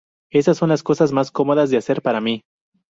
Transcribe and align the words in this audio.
Esas 0.31 0.57
son 0.57 0.69
las 0.69 0.81
cosas 0.81 1.11
más 1.11 1.29
cómodas 1.29 1.69
de 1.69 1.77
hacer 1.77 2.01
para 2.01 2.21
mi. 2.21 2.41